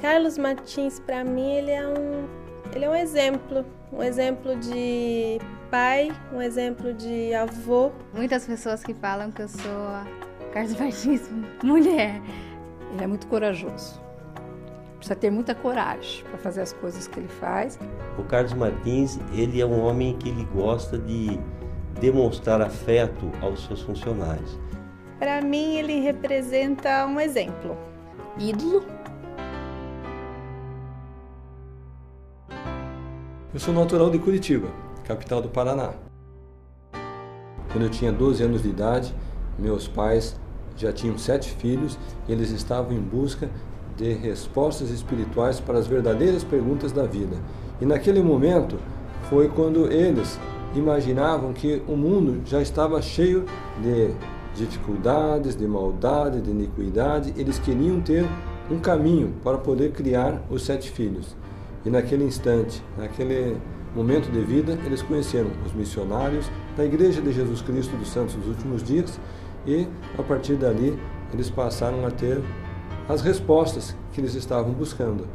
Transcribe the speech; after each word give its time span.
Carlos 0.00 0.38
Martins, 0.38 0.98
para 0.98 1.22
mim, 1.22 1.52
ele 1.52 1.70
é 1.70 1.86
um, 1.86 2.28
ele 2.74 2.84
é 2.84 2.90
um 2.90 2.94
exemplo, 2.94 3.64
um 3.92 4.02
exemplo 4.02 4.56
de 4.56 5.38
pai, 5.70 6.10
um 6.32 6.42
exemplo 6.42 6.92
de 6.92 7.32
avô. 7.34 7.92
Muitas 8.12 8.46
pessoas 8.46 8.82
que 8.82 8.92
falam 8.94 9.30
que 9.30 9.42
eu 9.42 9.48
sou 9.48 9.86
a 9.88 10.04
Carlos 10.52 10.78
Martins 10.78 11.28
mulher. 11.62 12.20
Ele 12.92 13.04
é 13.04 13.06
muito 13.06 13.26
corajoso. 13.28 14.00
Precisa 15.00 15.16
ter 15.16 15.30
muita 15.30 15.54
coragem 15.54 16.22
para 16.24 16.36
fazer 16.36 16.60
as 16.60 16.74
coisas 16.74 17.08
que 17.08 17.18
ele 17.18 17.28
faz. 17.28 17.78
O 18.18 18.22
Carlos 18.22 18.52
Martins, 18.52 19.18
ele 19.32 19.58
é 19.58 19.64
um 19.64 19.82
homem 19.82 20.14
que 20.18 20.28
ele 20.28 20.46
gosta 20.54 20.98
de 20.98 21.40
demonstrar 21.98 22.60
afeto 22.60 23.32
aos 23.40 23.64
seus 23.64 23.80
funcionários. 23.80 24.60
Para 25.18 25.40
mim, 25.40 25.76
ele 25.76 26.00
representa 26.00 27.06
um 27.06 27.18
exemplo. 27.18 27.78
Ídolo 28.38 28.84
Eu 33.54 33.58
sou 33.58 33.72
natural 33.72 34.10
de 34.10 34.18
Curitiba, 34.18 34.68
capital 35.02 35.40
do 35.40 35.48
Paraná. 35.48 35.94
Quando 37.72 37.84
eu 37.84 37.90
tinha 37.90 38.12
12 38.12 38.42
anos 38.42 38.62
de 38.62 38.68
idade, 38.68 39.14
meus 39.58 39.88
pais 39.88 40.38
já 40.76 40.92
tinham 40.92 41.16
sete 41.16 41.50
filhos 41.52 41.98
e 42.28 42.32
eles 42.32 42.50
estavam 42.50 42.92
em 42.92 43.00
busca 43.00 43.48
respostas 44.04 44.90
espirituais 44.90 45.60
para 45.60 45.78
as 45.78 45.86
verdadeiras 45.86 46.44
perguntas 46.44 46.92
da 46.92 47.04
vida. 47.04 47.36
E 47.80 47.86
naquele 47.86 48.22
momento 48.22 48.78
foi 49.28 49.48
quando 49.48 49.90
eles 49.90 50.38
imaginavam 50.74 51.52
que 51.52 51.82
o 51.86 51.96
mundo 51.96 52.42
já 52.44 52.60
estava 52.60 53.00
cheio 53.02 53.44
de 53.82 54.12
dificuldades, 54.54 55.56
de 55.56 55.66
maldade, 55.66 56.40
de 56.40 56.50
iniquidade. 56.50 57.32
Eles 57.36 57.58
queriam 57.58 58.00
ter 58.00 58.26
um 58.70 58.78
caminho 58.78 59.34
para 59.42 59.58
poder 59.58 59.92
criar 59.92 60.42
os 60.50 60.64
sete 60.64 60.90
filhos. 60.90 61.36
E 61.84 61.90
naquele 61.90 62.24
instante, 62.24 62.82
naquele 62.96 63.56
momento 63.94 64.30
de 64.30 64.40
vida, 64.40 64.78
eles 64.84 65.02
conheceram 65.02 65.50
os 65.64 65.72
missionários 65.72 66.50
da 66.76 66.84
Igreja 66.84 67.20
de 67.20 67.32
Jesus 67.32 67.62
Cristo 67.62 67.96
dos 67.96 68.08
Santos 68.08 68.34
dos 68.34 68.46
Últimos 68.48 68.82
Dias 68.82 69.18
e, 69.66 69.86
a 70.18 70.22
partir 70.22 70.54
dali, 70.54 70.98
eles 71.32 71.50
passaram 71.50 72.06
a 72.06 72.10
ter 72.10 72.40
as 73.10 73.22
respostas 73.22 73.96
que 74.12 74.20
eles 74.20 74.34
estavam 74.34 74.72
buscando. 74.72 75.26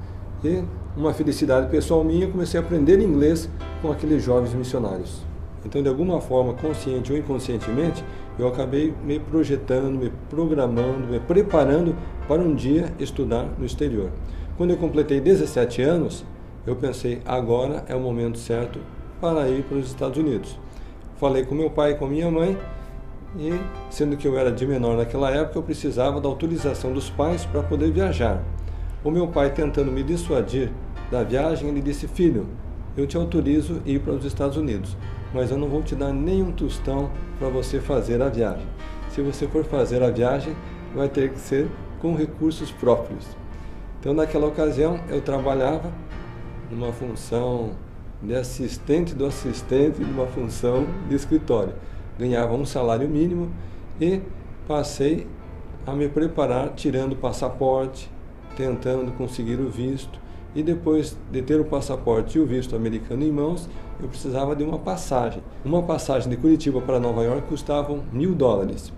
E 0.43 0.63
uma 0.95 1.13
felicidade 1.13 1.69
pessoal 1.69 2.03
minha, 2.03 2.29
comecei 2.29 2.57
a 2.57 2.63
aprender 2.63 3.01
inglês 3.01 3.49
com 3.81 3.91
aqueles 3.91 4.23
jovens 4.23 4.53
missionários. 4.53 5.25
Então, 5.65 5.81
de 5.81 5.89
alguma 5.89 6.21
forma, 6.21 6.53
consciente 6.53 7.11
ou 7.11 7.17
inconscientemente, 7.17 8.03
eu 8.39 8.47
acabei 8.47 8.93
me 9.03 9.19
projetando, 9.19 9.97
me 9.97 10.11
programando, 10.29 11.07
me 11.07 11.19
preparando 11.19 11.95
para 12.27 12.41
um 12.41 12.55
dia 12.55 12.93
estudar 12.97 13.45
no 13.57 13.65
exterior. 13.65 14.09
Quando 14.55 14.69
eu 14.69 14.77
completei 14.77 15.19
17 15.19 15.81
anos, 15.81 16.23
eu 16.65 16.77
pensei, 16.77 17.21
agora 17.25 17.83
é 17.89 17.95
o 17.95 17.99
momento 17.99 18.37
certo 18.37 18.79
para 19.19 19.49
ir 19.49 19.63
para 19.63 19.77
os 19.77 19.87
Estados 19.87 20.17
Unidos. 20.17 20.57
Falei 21.17 21.43
com 21.43 21.53
meu 21.53 21.69
pai 21.69 21.91
e 21.91 21.95
com 21.95 22.07
minha 22.07 22.31
mãe, 22.31 22.57
e 23.37 23.59
sendo 23.89 24.15
que 24.17 24.27
eu 24.27 24.37
era 24.37 24.51
de 24.51 24.65
menor 24.65 24.97
naquela 24.97 25.29
época, 25.29 25.59
eu 25.59 25.63
precisava 25.63 26.21
da 26.21 26.27
autorização 26.27 26.93
dos 26.93 27.09
pais 27.09 27.45
para 27.45 27.61
poder 27.61 27.91
viajar. 27.91 28.41
O 29.03 29.11
meu 29.11 29.27
pai, 29.27 29.53
tentando 29.53 29.91
me 29.91 30.03
dissuadir 30.03 30.71
da 31.11 31.23
viagem, 31.23 31.69
ele 31.69 31.81
disse: 31.81 32.07
Filho, 32.07 32.47
eu 32.97 33.05
te 33.05 33.17
autorizo 33.17 33.81
ir 33.85 33.99
para 33.99 34.13
os 34.13 34.25
Estados 34.25 34.57
Unidos, 34.57 34.95
mas 35.33 35.51
eu 35.51 35.57
não 35.57 35.67
vou 35.67 35.83
te 35.83 35.95
dar 35.95 36.13
nenhum 36.13 36.51
tostão 36.51 37.11
para 37.37 37.49
você 37.49 37.79
fazer 37.79 38.21
a 38.21 38.29
viagem. 38.29 38.65
Se 39.09 39.21
você 39.21 39.47
for 39.47 39.63
fazer 39.63 40.01
a 40.01 40.09
viagem, 40.09 40.55
vai 40.93 41.09
ter 41.09 41.31
que 41.31 41.39
ser 41.39 41.69
com 41.99 42.15
recursos 42.15 42.71
próprios. 42.71 43.25
Então, 43.99 44.13
naquela 44.13 44.47
ocasião, 44.47 44.99
eu 45.09 45.21
trabalhava 45.21 45.91
numa 46.69 46.91
função 46.91 47.71
de 48.21 48.33
assistente 48.33 49.13
do 49.13 49.25
assistente 49.25 50.03
de 50.03 50.09
uma 50.09 50.27
função 50.27 50.85
de 51.09 51.15
escritório. 51.15 51.73
Ganhava 52.17 52.53
um 52.53 52.65
salário 52.65 53.07
mínimo 53.09 53.51
e 53.99 54.21
passei 54.67 55.27
a 55.85 55.93
me 55.93 56.07
preparar 56.09 56.69
tirando 56.69 57.13
o 57.13 57.15
passaporte, 57.15 58.09
tentando 58.55 59.11
conseguir 59.11 59.59
o 59.59 59.69
visto. 59.69 60.19
E 60.55 60.63
depois 60.63 61.17
de 61.29 61.41
ter 61.41 61.59
o 61.59 61.65
passaporte 61.65 62.37
e 62.37 62.41
o 62.41 62.45
visto 62.45 62.75
americano 62.75 63.23
em 63.23 63.31
mãos, 63.31 63.67
eu 64.01 64.07
precisava 64.07 64.55
de 64.55 64.63
uma 64.63 64.79
passagem. 64.79 65.43
Uma 65.65 65.83
passagem 65.83 66.29
de 66.29 66.37
Curitiba 66.37 66.81
para 66.81 66.99
Nova 66.99 67.23
York 67.23 67.47
custava 67.49 67.99
mil 68.11 68.33
dólares. 68.33 68.91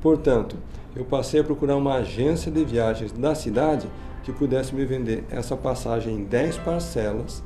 Portanto, 0.00 0.56
eu 0.96 1.04
passei 1.04 1.40
a 1.40 1.44
procurar 1.44 1.76
uma 1.76 1.94
agência 1.94 2.50
de 2.50 2.64
viagens 2.64 3.12
da 3.12 3.34
cidade 3.34 3.86
que 4.22 4.32
pudesse 4.32 4.74
me 4.74 4.84
vender 4.86 5.24
essa 5.30 5.56
passagem 5.56 6.14
em 6.14 6.24
10 6.24 6.58
parcelas, 6.58 7.42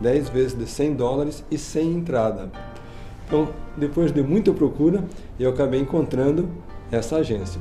10 0.00 0.30
vezes 0.30 0.58
de 0.58 0.66
100 0.66 0.94
dólares 0.94 1.44
e 1.50 1.58
sem 1.58 1.92
entrada. 1.92 2.50
Então, 3.30 3.48
depois 3.76 4.10
de 4.10 4.24
muita 4.24 4.52
procura, 4.52 5.04
eu 5.38 5.50
acabei 5.50 5.78
encontrando 5.78 6.48
essa 6.90 7.18
agência. 7.18 7.60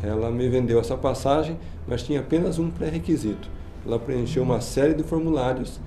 Ela 0.00 0.30
me 0.30 0.48
vendeu 0.48 0.78
essa 0.78 0.96
passagem, 0.96 1.58
mas 1.88 2.04
tinha 2.04 2.20
apenas 2.20 2.60
um 2.60 2.70
pré-requisito. 2.70 3.48
Ela 3.84 3.98
preencheu 3.98 4.44
uma 4.44 4.60
série 4.60 4.94
de 4.94 5.02
formulários, 5.02 5.80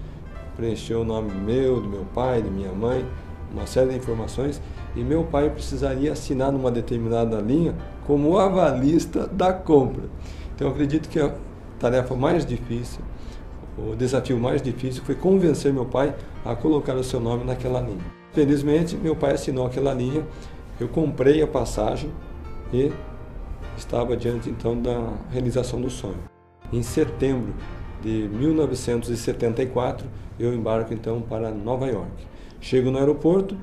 preencheu 0.58 1.00
o 1.00 1.06
nome 1.06 1.32
meu, 1.34 1.80
do 1.80 1.88
meu 1.88 2.04
pai, 2.14 2.42
de 2.42 2.50
minha 2.50 2.74
mãe, 2.74 3.06
uma 3.54 3.66
série 3.66 3.92
de 3.92 3.96
informações, 3.96 4.62
e 4.98 5.00
meu 5.00 5.24
pai 5.24 5.50
precisaria 5.50 6.12
assinar 6.12 6.52
numa 6.52 6.70
determinada 6.70 7.40
linha 7.40 7.74
como 8.06 8.38
avalista 8.38 9.28
da 9.28 9.54
compra. 9.54 10.10
Então, 10.54 10.68
acredito 10.68 11.08
que 11.08 11.22
tarefa 11.80 12.16
mais 12.16 12.46
difícil, 12.46 13.00
o 13.78 13.96
desafio 13.96 14.38
mais 14.38 14.62
difícil 14.62 15.02
foi 15.06 15.16
convencer 15.16 15.72
meu 15.72 15.86
pai 15.86 16.14
a 16.44 16.54
colocar 16.54 16.96
o 16.96 17.04
seu 17.04 17.22
nome 17.22 17.46
naquela 17.46 17.80
linha. 17.80 18.25
Felizmente, 18.36 18.98
meu 18.98 19.16
pai 19.16 19.34
assinou 19.34 19.66
aquela 19.66 19.94
linha, 19.94 20.24
eu 20.80 20.88
comprei 20.90 21.42
a 21.42 21.48
passagem 21.48 22.12
e 22.74 22.92
estava 23.78 24.16
diante 24.16 24.50
então 24.50 24.80
da 24.80 25.14
realização 25.32 25.80
do 25.80 25.90
sonho. 25.90 26.20
Em 26.72 26.84
setembro 26.84 27.54
de 28.02 28.28
1974, 28.30 30.06
eu 30.38 30.54
embarco 30.54 30.94
então 30.94 31.22
para 31.22 31.50
Nova 31.50 31.88
York. 31.88 32.28
Chego 32.60 32.92
no 32.92 32.98
aeroporto 32.98 33.58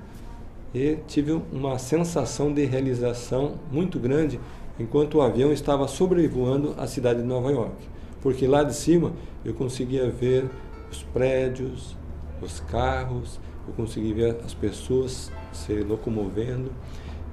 e 0.75 0.97
tive 1.07 1.33
uma 1.53 1.79
sensação 1.79 2.51
de 2.51 2.65
realização 2.65 3.57
muito 3.71 4.01
grande 4.01 4.41
enquanto 4.81 5.19
o 5.19 5.21
avião 5.21 5.53
estava 5.53 5.87
sobrevoando 5.87 6.75
a 6.79 6.87
cidade 6.87 7.21
de 7.21 7.27
Nova 7.27 7.53
York 7.53 7.93
porque 8.23 8.47
lá 8.47 8.63
de 8.63 8.75
cima 8.75 9.13
eu 9.45 9.53
conseguia 9.53 10.09
ver 10.09 10.49
os 10.91 11.03
prédios, 11.03 11.97
os 12.41 12.61
carros, 12.61 13.41
eu 13.67 13.75
conseguia 13.75 14.15
ver 14.15 14.37
as 14.45 14.55
pessoas 14.55 15.31
se 15.53 15.75
locomovendo. 15.81 16.71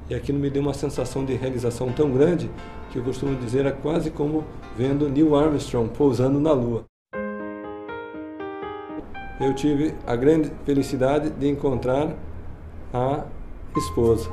E 0.09 0.15
aquilo 0.15 0.39
me 0.39 0.49
deu 0.49 0.61
uma 0.61 0.73
sensação 0.73 1.23
de 1.23 1.33
realização 1.33 1.91
tão 1.91 2.11
grande 2.11 2.49
que 2.91 2.97
eu 2.97 3.03
costumo 3.03 3.35
dizer 3.35 3.65
é 3.65 3.71
quase 3.71 4.09
como 4.09 4.43
vendo 4.75 5.07
Neil 5.07 5.35
Armstrong 5.35 5.89
pousando 5.89 6.39
na 6.39 6.51
Lua. 6.51 6.83
Eu 9.39 9.53
tive 9.53 9.93
a 10.05 10.15
grande 10.15 10.51
felicidade 10.65 11.29
de 11.29 11.47
encontrar 11.47 12.15
a 12.93 13.23
esposa, 13.77 14.29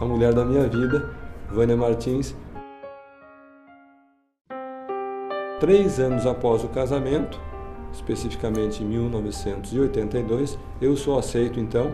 a 0.00 0.04
mulher 0.04 0.34
da 0.34 0.44
minha 0.44 0.68
vida, 0.68 1.14
Vânia 1.50 1.76
Martins, 1.76 2.34
Três 5.58 5.98
anos 5.98 6.26
após 6.26 6.62
o 6.64 6.68
casamento, 6.68 7.40
especificamente 7.96 8.82
em 8.82 8.86
1982, 8.86 10.58
eu 10.80 10.96
sou 10.96 11.18
aceito 11.18 11.58
então 11.58 11.90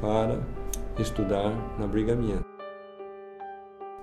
para 0.00 0.40
estudar 0.98 1.50
na 1.78 1.86
Brigham 1.86 2.20
Young. 2.22 2.44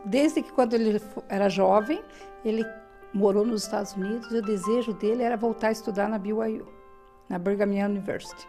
Desde 0.05 0.41
que 0.41 0.51
quando 0.51 0.73
ele 0.73 1.01
era 1.27 1.49
jovem, 1.49 2.01
ele 2.45 2.65
morou 3.13 3.45
nos 3.45 3.63
Estados 3.63 3.93
Unidos 3.93 4.31
o 4.31 4.41
desejo 4.41 4.93
dele 4.93 5.23
era 5.23 5.35
voltar 5.35 5.67
a 5.67 5.71
estudar 5.71 6.07
na 6.07 6.17
BYU, 6.17 6.67
na 7.27 7.37
Brigham 7.37 7.73
Young 7.73 7.91
University. 7.91 8.47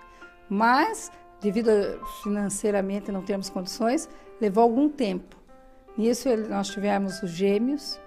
Mas, 0.49 1.11
devido 1.41 1.71
a 1.71 2.07
financeiramente 2.23 3.11
não 3.11 3.23
termos 3.23 3.51
condições, 3.51 4.09
levou 4.41 4.63
algum 4.63 4.89
tempo. 4.89 5.37
Nisso 5.97 6.29
nós 6.49 6.69
tivemos 6.69 7.23
os 7.23 7.31
gêmeos, 7.31 7.99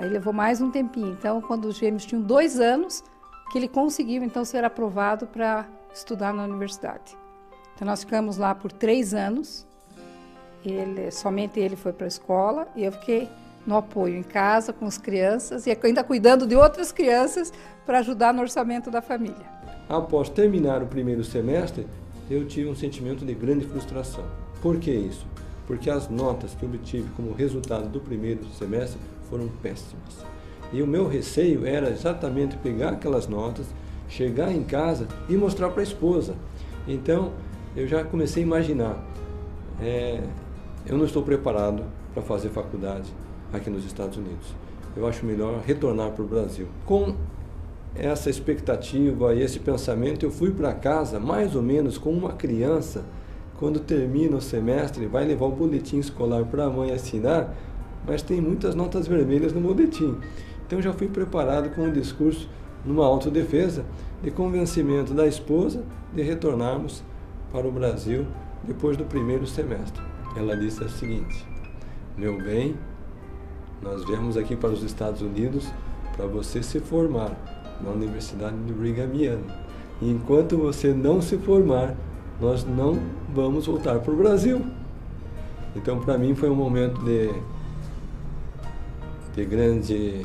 Aí 0.00 0.08
levou 0.08 0.32
mais 0.32 0.62
um 0.62 0.70
tempinho. 0.70 1.12
Então, 1.12 1.42
quando 1.42 1.66
os 1.66 1.76
gêmeos 1.76 2.06
tinham 2.06 2.22
dois 2.22 2.58
anos, 2.58 3.04
que 3.50 3.58
ele 3.58 3.68
conseguiu 3.68 4.22
então 4.22 4.44
ser 4.44 4.64
aprovado 4.64 5.26
para 5.26 5.66
estudar 5.92 6.32
na 6.32 6.44
universidade. 6.44 7.16
Então, 7.74 7.86
nós 7.86 8.00
ficamos 8.00 8.36
lá 8.36 8.54
por 8.54 8.70
três 8.70 9.12
anos. 9.12 9.66
Ele, 10.64 11.10
somente 11.10 11.58
ele 11.58 11.74
foi 11.74 11.92
para 11.92 12.06
a 12.06 12.08
escola 12.08 12.68
e 12.76 12.84
eu 12.84 12.92
fiquei 12.92 13.28
no 13.66 13.76
apoio 13.76 14.16
em 14.16 14.22
casa 14.22 14.72
com 14.72 14.86
as 14.86 14.98
crianças 14.98 15.66
e 15.66 15.76
ainda 15.82 16.04
cuidando 16.04 16.46
de 16.46 16.54
outras 16.54 16.92
crianças 16.92 17.52
para 17.84 17.98
ajudar 17.98 18.32
no 18.32 18.42
orçamento 18.42 18.90
da 18.90 19.00
família. 19.00 19.46
Após 19.88 20.28
terminar 20.28 20.82
o 20.82 20.86
primeiro 20.86 21.24
semestre, 21.24 21.86
eu 22.30 22.46
tive 22.46 22.68
um 22.68 22.76
sentimento 22.76 23.24
de 23.24 23.34
grande 23.34 23.66
frustração. 23.66 24.24
Por 24.62 24.78
que 24.78 24.90
isso? 24.90 25.26
Porque 25.66 25.90
as 25.90 26.08
notas 26.08 26.54
que 26.54 26.64
obtive 26.64 27.08
como 27.16 27.32
resultado 27.32 27.88
do 27.88 28.00
primeiro 28.00 28.44
semestre 28.58 29.00
foram 29.28 29.48
péssimas. 29.62 30.24
E 30.72 30.82
o 30.82 30.86
meu 30.86 31.08
receio 31.08 31.66
era 31.66 31.90
exatamente 31.90 32.56
pegar 32.56 32.90
aquelas 32.90 33.26
notas, 33.26 33.66
chegar 34.08 34.52
em 34.52 34.62
casa 34.62 35.06
e 35.28 35.36
mostrar 35.36 35.70
para 35.70 35.80
a 35.80 35.84
esposa. 35.84 36.34
Então, 36.86 37.32
eu 37.76 37.86
já 37.86 38.04
comecei 38.04 38.42
a 38.42 38.46
imaginar, 38.46 39.04
é, 39.80 40.20
eu 40.86 40.96
não 40.96 41.04
estou 41.04 41.22
preparado 41.22 41.82
para 42.12 42.22
fazer 42.22 42.48
faculdade 42.48 43.12
aqui 43.52 43.70
nos 43.70 43.84
Estados 43.84 44.16
Unidos. 44.16 44.54
Eu 44.96 45.06
acho 45.06 45.24
melhor 45.24 45.60
retornar 45.64 46.10
para 46.10 46.24
o 46.24 46.26
Brasil. 46.26 46.66
Com 46.84 47.14
essa 47.94 48.30
expectativa 48.30 49.34
e 49.34 49.42
esse 49.42 49.58
pensamento, 49.58 50.24
eu 50.24 50.30
fui 50.30 50.50
para 50.50 50.72
casa 50.72 51.18
mais 51.18 51.54
ou 51.54 51.62
menos 51.62 51.98
como 51.98 52.18
uma 52.18 52.32
criança, 52.32 53.04
quando 53.58 53.78
termina 53.78 54.36
o 54.36 54.40
semestre, 54.40 55.06
vai 55.06 55.24
levar 55.24 55.46
o 55.46 55.50
boletim 55.50 55.98
escolar 55.98 56.44
para 56.44 56.64
a 56.64 56.70
mãe 56.70 56.92
assinar, 56.92 57.54
mas 58.06 58.22
tem 58.22 58.40
muitas 58.40 58.74
notas 58.74 59.06
vermelhas 59.06 59.52
no 59.52 59.60
boletim. 59.60 60.16
Então 60.70 60.80
já 60.80 60.92
fui 60.92 61.08
preparado 61.08 61.70
com 61.70 61.82
um 61.82 61.92
discurso 61.92 62.48
numa 62.84 63.04
autodefesa 63.04 63.84
de 64.22 64.30
convencimento 64.30 65.12
da 65.12 65.26
esposa 65.26 65.82
de 66.14 66.22
retornarmos 66.22 67.02
para 67.52 67.66
o 67.66 67.72
Brasil 67.72 68.24
depois 68.62 68.96
do 68.96 69.04
primeiro 69.04 69.48
semestre. 69.48 70.00
Ela 70.36 70.56
disse 70.56 70.84
o 70.84 70.88
seguinte: 70.88 71.44
Meu 72.16 72.40
bem, 72.40 72.76
nós 73.82 74.04
viemos 74.04 74.36
aqui 74.36 74.54
para 74.54 74.70
os 74.70 74.84
Estados 74.84 75.22
Unidos 75.22 75.68
para 76.16 76.26
você 76.26 76.62
se 76.62 76.78
formar 76.78 77.32
na 77.80 77.90
Universidade 77.90 78.56
de 78.58 78.72
Brigham 78.72 79.12
Young. 79.12 79.42
E 80.00 80.08
enquanto 80.08 80.56
você 80.56 80.94
não 80.94 81.20
se 81.20 81.36
formar, 81.36 81.96
nós 82.40 82.64
não 82.64 82.96
vamos 83.34 83.66
voltar 83.66 83.98
para 83.98 84.12
o 84.12 84.16
Brasil. 84.16 84.64
Então, 85.74 85.98
para 85.98 86.16
mim, 86.16 86.36
foi 86.36 86.48
um 86.48 86.54
momento 86.54 87.02
de, 87.04 87.28
de 89.34 89.44
grande 89.44 90.24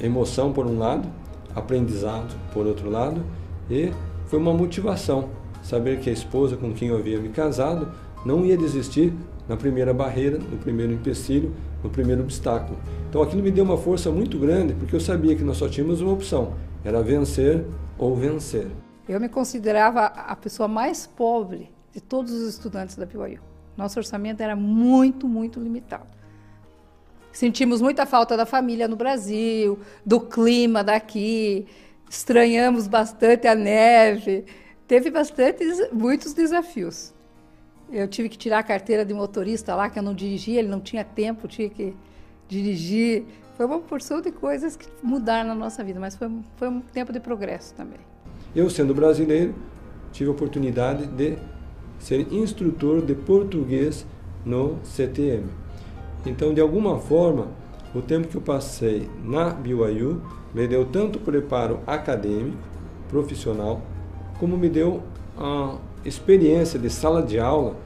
emoção, 0.00 0.52
por 0.52 0.66
um 0.66 0.78
lado, 0.78 1.08
aprendizado, 1.54 2.34
por 2.52 2.66
outro 2.66 2.90
lado, 2.90 3.22
e 3.70 3.92
foi 4.26 4.38
uma 4.38 4.52
motivação 4.52 5.28
saber 5.62 6.00
que 6.00 6.10
a 6.10 6.12
esposa 6.12 6.56
com 6.56 6.72
quem 6.72 6.88
eu 6.88 6.96
havia 6.96 7.18
me 7.20 7.28
casado 7.28 7.92
não 8.24 8.44
ia 8.44 8.56
desistir 8.56 9.12
na 9.48 9.56
primeira 9.56 9.92
barreira, 9.92 10.38
no 10.38 10.56
primeiro 10.56 10.92
empecilho, 10.92 11.54
no 11.82 11.90
primeiro 11.90 12.22
obstáculo. 12.22 12.78
Então 13.08 13.22
aquilo 13.22 13.42
me 13.42 13.50
deu 13.50 13.64
uma 13.64 13.76
força 13.76 14.10
muito 14.10 14.38
grande, 14.38 14.74
porque 14.74 14.94
eu 14.94 15.00
sabia 15.00 15.34
que 15.34 15.42
nós 15.42 15.56
só 15.56 15.68
tínhamos 15.68 16.00
uma 16.00 16.12
opção, 16.12 16.54
era 16.84 17.02
vencer 17.02 17.64
ou 17.98 18.16
vencer. 18.16 18.68
Eu 19.08 19.20
me 19.20 19.28
considerava 19.28 20.06
a 20.06 20.34
pessoa 20.36 20.68
mais 20.68 21.06
pobre 21.06 21.70
de 21.92 22.00
todos 22.00 22.32
os 22.32 22.48
estudantes 22.48 22.96
da 22.96 23.04
BYU. 23.04 23.40
Nosso 23.76 23.98
orçamento 23.98 24.40
era 24.40 24.54
muito, 24.54 25.26
muito 25.28 25.60
limitado. 25.60 26.21
Sentimos 27.32 27.80
muita 27.80 28.04
falta 28.04 28.36
da 28.36 28.44
família 28.44 28.86
no 28.86 28.94
Brasil, 28.94 29.78
do 30.04 30.20
clima 30.20 30.84
daqui, 30.84 31.66
estranhamos 32.08 32.86
bastante 32.86 33.46
a 33.46 33.54
neve, 33.54 34.44
teve 34.86 35.10
bastante, 35.10 35.64
muitos 35.92 36.34
desafios. 36.34 37.14
Eu 37.90 38.06
tive 38.06 38.28
que 38.28 38.36
tirar 38.36 38.58
a 38.58 38.62
carteira 38.62 39.04
de 39.04 39.14
motorista 39.14 39.74
lá, 39.74 39.88
que 39.88 39.98
eu 39.98 40.02
não 40.02 40.14
dirigia, 40.14 40.58
ele 40.58 40.68
não 40.68 40.80
tinha 40.80 41.04
tempo, 41.04 41.48
tinha 41.48 41.68
que 41.68 41.94
dirigir. 42.48 43.24
Foi 43.56 43.66
uma 43.66 43.80
porção 43.80 44.20
de 44.20 44.30
coisas 44.30 44.76
que 44.76 44.86
mudaram 45.02 45.48
na 45.48 45.54
nossa 45.54 45.82
vida, 45.82 45.98
mas 45.98 46.14
foi, 46.16 46.30
foi 46.56 46.68
um 46.68 46.80
tempo 46.80 47.12
de 47.12 47.20
progresso 47.20 47.74
também. 47.74 48.00
Eu, 48.54 48.68
sendo 48.68 48.94
brasileiro, 48.94 49.54
tive 50.12 50.28
a 50.28 50.32
oportunidade 50.32 51.06
de 51.06 51.38
ser 51.98 52.30
instrutor 52.32 53.04
de 53.04 53.14
português 53.14 54.06
no 54.44 54.78
CTM. 54.84 55.61
Então, 56.24 56.54
de 56.54 56.60
alguma 56.60 56.98
forma, 56.98 57.48
o 57.94 58.00
tempo 58.00 58.28
que 58.28 58.36
eu 58.36 58.40
passei 58.40 59.08
na 59.24 59.50
BYU 59.50 60.20
me 60.54 60.66
deu 60.66 60.84
tanto 60.84 61.18
preparo 61.18 61.80
acadêmico, 61.86 62.56
profissional, 63.08 63.82
como 64.38 64.56
me 64.56 64.68
deu 64.68 65.02
a 65.36 65.76
experiência 66.04 66.78
de 66.78 66.88
sala 66.88 67.22
de 67.22 67.38
aula 67.38 67.76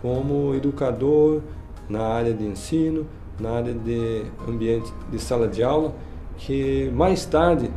como 0.00 0.54
educador 0.54 1.42
na 1.88 2.02
área 2.02 2.32
de 2.32 2.44
ensino, 2.44 3.06
na 3.40 3.50
área 3.50 3.72
de 3.72 4.22
ambiente 4.46 4.92
de 5.10 5.18
sala 5.18 5.48
de 5.48 5.62
aula, 5.62 5.94
que 6.36 6.90
mais 6.94 7.24
tarde 7.24 7.70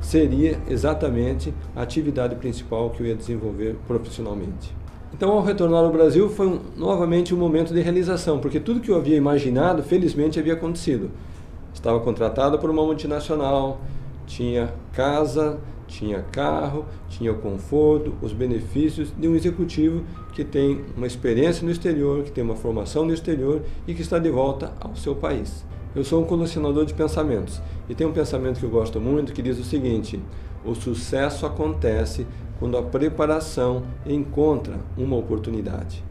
seria 0.00 0.58
exatamente 0.68 1.52
a 1.74 1.82
atividade 1.82 2.36
principal 2.36 2.90
que 2.90 3.02
eu 3.02 3.06
ia 3.06 3.14
desenvolver 3.14 3.76
profissionalmente. 3.86 4.81
Então, 5.14 5.30
ao 5.30 5.42
retornar 5.42 5.84
ao 5.84 5.92
Brasil, 5.92 6.28
foi 6.28 6.46
um, 6.46 6.60
novamente 6.76 7.34
um 7.34 7.38
momento 7.38 7.74
de 7.74 7.80
realização, 7.80 8.38
porque 8.38 8.58
tudo 8.58 8.80
que 8.80 8.90
eu 8.90 8.96
havia 8.96 9.16
imaginado, 9.16 9.82
felizmente, 9.82 10.38
havia 10.38 10.54
acontecido. 10.54 11.10
Estava 11.74 12.00
contratado 12.00 12.58
por 12.58 12.70
uma 12.70 12.82
multinacional, 12.84 13.80
tinha 14.26 14.72
casa, 14.92 15.60
tinha 15.86 16.22
carro, 16.32 16.86
tinha 17.08 17.30
o 17.32 17.36
conforto, 17.36 18.14
os 18.22 18.32
benefícios 18.32 19.12
de 19.16 19.28
um 19.28 19.34
executivo 19.34 20.02
que 20.32 20.42
tem 20.42 20.80
uma 20.96 21.06
experiência 21.06 21.64
no 21.64 21.70
exterior, 21.70 22.22
que 22.22 22.30
tem 22.30 22.42
uma 22.42 22.56
formação 22.56 23.04
no 23.04 23.12
exterior 23.12 23.62
e 23.86 23.94
que 23.94 24.00
está 24.00 24.18
de 24.18 24.30
volta 24.30 24.72
ao 24.80 24.96
seu 24.96 25.14
país. 25.14 25.64
Eu 25.94 26.02
sou 26.02 26.22
um 26.22 26.24
colecionador 26.24 26.86
de 26.86 26.94
pensamentos 26.94 27.60
e 27.88 27.94
tem 27.94 28.06
um 28.06 28.12
pensamento 28.12 28.58
que 28.58 28.64
eu 28.64 28.70
gosto 28.70 28.98
muito 28.98 29.34
que 29.34 29.42
diz 29.42 29.58
o 29.58 29.64
seguinte: 29.64 30.18
o 30.64 30.74
sucesso 30.74 31.44
acontece 31.44 32.26
quando 32.62 32.78
a 32.78 32.82
preparação 32.84 33.82
encontra 34.06 34.76
uma 34.96 35.16
oportunidade. 35.16 36.04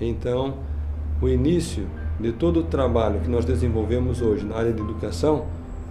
Então, 0.00 0.54
o 1.20 1.28
início 1.28 1.84
de 2.20 2.30
todo 2.30 2.60
o 2.60 2.62
trabalho 2.62 3.18
que 3.18 3.28
nós 3.28 3.44
desenvolvemos 3.44 4.22
hoje 4.22 4.46
na 4.46 4.54
área 4.54 4.72
de 4.72 4.80
educação 4.80 5.46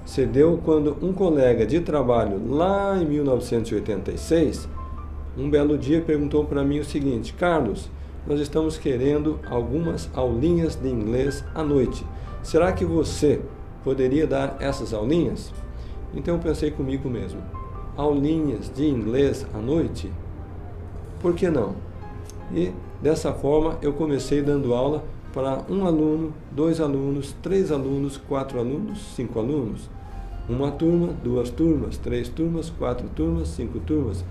se 0.06 0.26
deu 0.26 0.58
quando 0.64 0.96
um 1.02 1.12
colega 1.12 1.66
de 1.66 1.82
trabalho 1.82 2.42
lá 2.50 2.98
em 2.98 3.06
1986, 3.06 4.70
um 5.38 5.50
belo 5.50 5.78
dia 5.78 6.00
perguntou 6.00 6.46
para 6.46 6.64
mim 6.64 6.80
o 6.80 6.86
seguinte: 6.86 7.34
Carlos, 7.34 7.90
nós 8.26 8.40
estamos 8.40 8.78
querendo 8.78 9.38
algumas 9.50 10.10
aulinhas 10.14 10.78
de 10.78 10.88
inglês 10.88 11.44
à 11.54 11.62
noite. 11.62 12.06
Será 12.42 12.72
que 12.72 12.86
você 12.86 13.42
poderia 13.84 14.26
dar 14.26 14.56
essas 14.62 14.94
aulinhas? 14.94 15.54
Então 16.14 16.36
eu 16.36 16.40
pensei 16.40 16.72
comigo 16.72 17.10
mesmo 17.10 17.59
aulinhas 18.00 18.72
de 18.74 18.88
inglês 18.88 19.46
à 19.54 19.58
noite? 19.58 20.10
Por 21.20 21.36
que 21.36 21.50
não? 21.50 21.76
E 22.54 22.72
dessa 23.02 23.34
forma 23.34 23.78
eu 23.82 23.92
comecei 23.92 24.42
dando 24.42 24.74
aula 24.74 25.04
para 25.34 25.66
um 25.70 25.86
aluno, 25.86 26.34
dois 26.50 26.80
alunos, 26.80 27.36
três 27.42 27.72
alunos, 27.72 28.16
quatro 28.16 28.58
alunos, 28.58 29.00
cinco 29.16 29.38
alunos. 29.38 29.90
Uma 30.48 30.72
turma, 30.72 31.14
duas 31.22 31.50
turmas, 31.50 31.98
três 31.98 32.30
turmas, 32.30 32.70
quatro 32.70 33.08
turmas, 33.10 33.50
cinco 33.50 33.80
turmas. 33.80 34.24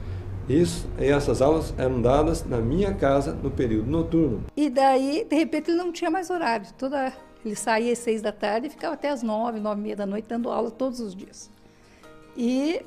Isso, 0.49 0.89
e 0.99 1.05
essas 1.05 1.43
aulas 1.43 1.75
eram 1.77 2.01
dadas 2.01 2.45
na 2.47 2.57
minha 2.59 2.95
casa 2.95 3.35
no 3.35 3.51
período 3.51 3.91
noturno. 3.91 4.45
E 4.57 4.71
daí, 4.71 5.27
de 5.29 5.37
repente, 5.37 5.71
ele 5.71 5.77
não 5.77 5.93
tinha 5.93 6.11
mais 6.11 6.31
horário. 6.31 6.67
Toda, 6.79 7.13
ele 7.45 7.55
saía 7.55 7.93
às 7.93 7.99
seis 7.99 8.23
da 8.23 8.33
tarde 8.33 8.69
e 8.69 8.71
ficava 8.71 8.95
até 8.95 9.11
às 9.11 9.23
nove, 9.23 9.61
nove 9.61 9.79
e 9.79 9.83
meia 9.83 9.97
da 9.97 10.07
noite 10.07 10.27
dando 10.27 10.49
aula 10.49 10.71
todos 10.71 11.01
os 11.01 11.15
dias. 11.15 11.51
E 12.35 12.81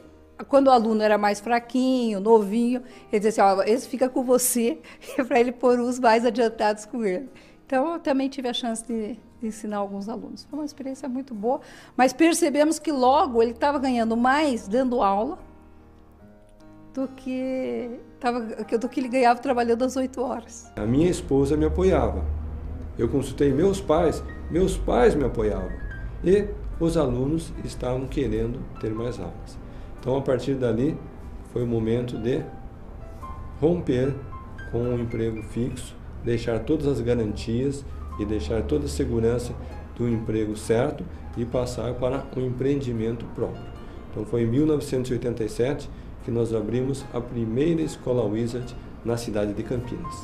quando 0.47 0.67
o 0.67 0.71
aluno 0.71 1.01
era 1.01 1.17
mais 1.17 1.39
fraquinho, 1.39 2.19
novinho, 2.19 2.81
ele 3.11 3.19
dizia 3.19 3.43
assim, 3.43 3.59
ó, 3.59 3.63
esse 3.63 3.87
fica 3.87 4.09
com 4.09 4.23
você, 4.23 4.79
para 5.27 5.39
ele 5.39 5.51
pôr 5.51 5.79
os 5.79 5.99
mais 5.99 6.25
adiantados 6.25 6.85
com 6.85 7.03
ele. 7.03 7.29
Então, 7.65 7.93
eu 7.93 7.99
também 7.99 8.27
tive 8.27 8.49
a 8.49 8.53
chance 8.53 8.85
de, 8.85 9.17
de, 9.39 9.47
ensinar 9.47 9.77
alguns 9.77 10.09
alunos. 10.09 10.45
Foi 10.49 10.59
uma 10.59 10.65
experiência 10.65 11.07
muito 11.07 11.33
boa, 11.33 11.61
mas 11.95 12.11
percebemos 12.11 12.79
que 12.79 12.91
logo 12.91 13.41
ele 13.41 13.51
estava 13.51 13.79
ganhando 13.79 14.17
mais 14.17 14.67
dando 14.67 15.01
aula 15.01 15.39
do 16.93 17.07
que, 17.07 17.89
tava, 18.19 18.41
do 18.41 18.89
que 18.89 18.99
ele 18.99 19.07
ganhava 19.07 19.39
trabalhando 19.39 19.83
às 19.85 19.95
oito 19.95 20.21
horas. 20.21 20.69
A 20.75 20.85
minha 20.85 21.09
esposa 21.09 21.55
me 21.55 21.65
apoiava. 21.65 22.25
Eu 22.97 23.07
consultei 23.07 23.53
meus 23.53 23.79
pais, 23.79 24.21
meus 24.49 24.77
pais 24.77 25.15
me 25.15 25.23
apoiavam. 25.23 25.71
E 26.23 26.47
os 26.79 26.97
alunos 26.97 27.53
estavam 27.63 28.05
querendo 28.07 28.59
ter 28.79 28.91
mais 28.91 29.19
aulas. 29.19 29.60
Então, 30.01 30.17
a 30.17 30.21
partir 30.21 30.55
dali, 30.55 30.97
foi 31.53 31.61
o 31.63 31.67
momento 31.67 32.17
de 32.17 32.41
romper 33.59 34.15
com 34.71 34.79
um 34.79 34.99
emprego 34.99 35.43
fixo, 35.43 35.95
deixar 36.25 36.57
todas 36.61 36.87
as 36.87 36.99
garantias 36.99 37.85
e 38.19 38.25
deixar 38.25 38.63
toda 38.63 38.85
a 38.85 38.89
segurança 38.89 39.53
do 39.95 40.09
emprego 40.09 40.57
certo 40.57 41.05
e 41.37 41.45
passar 41.45 41.93
para 41.93 42.25
um 42.35 42.47
empreendimento 42.47 43.27
próprio. 43.35 43.63
Então, 44.09 44.25
foi 44.25 44.41
em 44.41 44.47
1987 44.47 45.87
que 46.25 46.31
nós 46.31 46.51
abrimos 46.51 47.05
a 47.13 47.21
primeira 47.21 47.83
escola 47.83 48.25
Wizard 48.25 48.75
na 49.05 49.17
cidade 49.17 49.53
de 49.53 49.61
Campinas. 49.61 50.15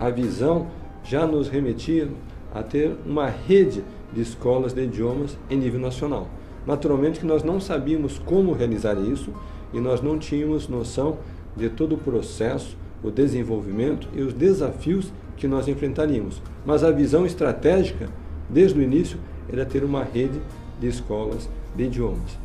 A 0.00 0.10
visão 0.10 0.66
já 1.04 1.24
nos 1.24 1.48
remetia 1.48 2.10
a 2.52 2.64
ter 2.64 2.96
uma 3.06 3.28
rede 3.28 3.84
de 4.12 4.20
escolas 4.20 4.72
de 4.72 4.82
idiomas 4.82 5.36
em 5.50 5.56
nível 5.56 5.80
nacional. 5.80 6.28
Naturalmente 6.66 7.20
que 7.20 7.26
nós 7.26 7.42
não 7.42 7.60
sabíamos 7.60 8.18
como 8.18 8.52
realizar 8.52 8.98
isso 8.98 9.32
e 9.72 9.80
nós 9.80 10.00
não 10.00 10.18
tínhamos 10.18 10.68
noção 10.68 11.18
de 11.56 11.68
todo 11.68 11.94
o 11.94 11.98
processo, 11.98 12.76
o 13.02 13.10
desenvolvimento 13.10 14.08
e 14.14 14.22
os 14.22 14.32
desafios 14.32 15.12
que 15.36 15.46
nós 15.46 15.68
enfrentaríamos. 15.68 16.40
Mas 16.64 16.82
a 16.82 16.90
visão 16.90 17.26
estratégica, 17.26 18.08
desde 18.48 18.78
o 18.78 18.82
início, 18.82 19.18
era 19.52 19.66
ter 19.66 19.84
uma 19.84 20.02
rede 20.02 20.40
de 20.80 20.88
escolas 20.88 21.48
de 21.76 21.84
idiomas. 21.84 22.38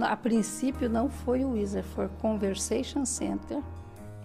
A 0.00 0.16
princípio 0.16 0.88
não 0.88 1.08
foi 1.08 1.44
o 1.44 1.52
Wizard, 1.52 1.86
foi 1.94 2.06
o 2.06 2.10
Conversation 2.20 3.04
Center. 3.04 3.58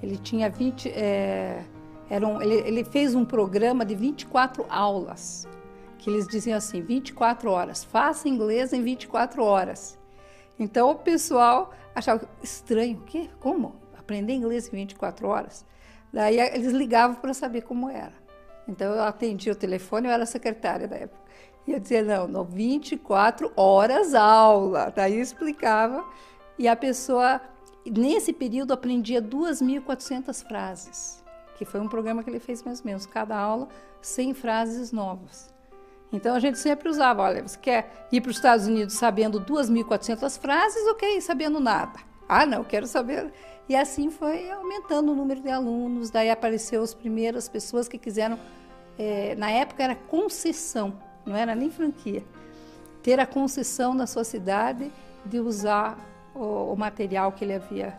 Ele 0.01 0.17
tinha 0.17 0.49
20. 0.49 0.89
É, 0.89 1.63
era 2.09 2.25
um, 2.25 2.41
ele, 2.41 2.55
ele 2.55 2.83
fez 2.85 3.13
um 3.13 3.25
programa 3.25 3.85
de 3.85 3.93
24 3.93 4.65
aulas, 4.69 5.47
que 5.97 6.09
eles 6.09 6.27
diziam 6.27 6.57
assim: 6.57 6.81
24 6.81 7.49
horas, 7.49 7.83
faça 7.83 8.29
inglês 8.29 8.73
em 8.73 8.81
24 8.81 9.43
horas. 9.43 9.97
Então 10.59 10.91
o 10.91 10.95
pessoal 10.95 11.71
achava 11.93 12.27
estranho, 12.41 12.97
o 12.97 13.01
quê? 13.01 13.29
Como? 13.39 13.75
Aprender 13.97 14.33
inglês 14.33 14.67
em 14.67 14.71
24 14.71 15.27
horas? 15.27 15.65
Daí 16.11 16.39
eles 16.39 16.71
ligavam 16.71 17.15
para 17.17 17.33
saber 17.33 17.61
como 17.61 17.89
era. 17.89 18.13
Então 18.67 18.93
eu 18.93 19.03
atendia 19.03 19.53
o 19.53 19.55
telefone, 19.55 20.07
eu 20.07 20.13
era 20.13 20.25
secretária 20.25 20.87
da 20.87 20.95
época. 20.95 21.21
E 21.65 21.73
eu 21.73 21.79
dizia, 21.79 22.01
não, 22.01 22.27
não 22.27 22.43
24 22.43 23.51
horas 23.55 24.13
aula. 24.13 24.91
Daí 24.95 25.15
eu 25.15 25.21
explicava. 25.21 26.05
E 26.57 26.67
a 26.67 26.75
pessoa, 26.75 27.41
nesse 27.85 28.33
período, 28.33 28.73
aprendia 28.73 29.21
2.400 29.21 30.47
frases, 30.47 31.23
que 31.57 31.65
foi 31.65 31.79
um 31.79 31.87
programa 31.87 32.23
que 32.23 32.29
ele 32.29 32.39
fez 32.39 32.63
mais 32.63 32.79
ou 32.79 32.85
menos, 32.85 33.05
cada 33.05 33.37
aula 33.37 33.67
100 34.01 34.33
frases 34.33 34.91
novas. 34.91 35.53
Então 36.11 36.35
a 36.35 36.39
gente 36.39 36.57
sempre 36.57 36.89
usava, 36.89 37.23
olha, 37.23 37.45
você 37.45 37.57
quer 37.57 38.07
ir 38.11 38.21
para 38.21 38.29
os 38.29 38.37
Estados 38.37 38.65
Unidos 38.65 38.95
sabendo 38.95 39.41
2.400 39.41 40.39
frases 40.39 40.85
ou 40.87 40.95
quer 40.95 41.15
ir 41.17 41.21
sabendo 41.21 41.59
nada? 41.59 41.99
Ah, 42.27 42.45
não, 42.45 42.63
quero 42.63 42.87
saber. 42.87 43.31
E 43.67 43.75
assim 43.75 44.09
foi 44.09 44.49
aumentando 44.49 45.11
o 45.11 45.15
número 45.15 45.41
de 45.41 45.49
alunos, 45.49 46.09
daí 46.09 46.29
apareceu 46.29 46.81
as 46.81 46.93
primeiras 46.93 47.49
pessoas 47.49 47.87
que 47.87 47.97
quiseram, 47.97 48.39
é, 48.97 49.35
na 49.35 49.51
época 49.51 49.83
era 49.83 49.95
concessão, 49.95 50.97
não 51.25 51.35
era 51.35 51.53
nem 51.53 51.69
franquia, 51.69 52.23
ter 53.03 53.19
a 53.19 53.25
concessão 53.25 53.93
na 53.93 54.07
sua 54.07 54.23
cidade 54.23 54.91
de 55.25 55.39
usar 55.39 55.97
o, 56.33 56.71
o 56.73 56.75
material 56.77 57.33
que 57.33 57.43
ele 57.43 57.53
havia. 57.53 57.97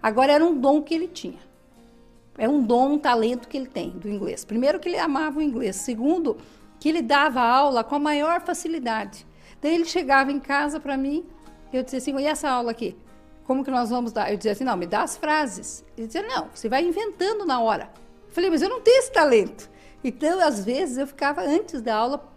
Agora 0.00 0.32
era 0.32 0.44
um 0.44 0.56
dom 0.56 0.80
que 0.82 0.94
ele 0.94 1.08
tinha. 1.08 1.40
É 2.36 2.48
um 2.48 2.62
dom, 2.62 2.94
um 2.94 2.98
talento 2.98 3.48
que 3.48 3.56
ele 3.56 3.66
tem 3.66 3.90
do 3.90 4.08
inglês. 4.08 4.44
Primeiro 4.44 4.80
que 4.80 4.88
ele 4.88 4.98
amava 4.98 5.38
o 5.38 5.42
inglês, 5.42 5.76
segundo 5.76 6.36
que 6.84 6.90
ele 6.90 7.00
dava 7.00 7.40
aula 7.40 7.82
com 7.82 7.94
a 7.94 7.98
maior 7.98 8.42
facilidade. 8.42 9.26
Daí 9.62 9.74
ele 9.74 9.86
chegava 9.86 10.30
em 10.30 10.38
casa 10.38 10.78
para 10.78 10.98
mim, 10.98 11.24
eu 11.72 11.82
dizia 11.82 11.96
assim: 11.96 12.14
"E 12.18 12.26
essa 12.26 12.46
aula 12.46 12.72
aqui? 12.72 12.94
Como 13.44 13.64
que 13.64 13.70
nós 13.70 13.88
vamos 13.88 14.12
dar?" 14.12 14.30
Eu 14.30 14.36
dizia 14.36 14.52
assim: 14.52 14.64
"Não, 14.64 14.76
me 14.76 14.84
dá 14.84 15.00
as 15.00 15.16
frases". 15.16 15.82
Ele 15.96 16.08
dizia: 16.08 16.22
"Não, 16.22 16.48
você 16.54 16.68
vai 16.68 16.84
inventando 16.84 17.46
na 17.46 17.58
hora". 17.58 17.88
Eu 18.28 18.34
falei: 18.34 18.50
"Mas 18.50 18.60
eu 18.60 18.68
não 18.68 18.82
tenho 18.82 18.98
esse 18.98 19.10
talento". 19.10 19.70
Então, 20.04 20.38
às 20.46 20.62
vezes, 20.62 20.98
eu 20.98 21.06
ficava 21.06 21.40
antes 21.40 21.80
da 21.80 21.94
aula 21.96 22.30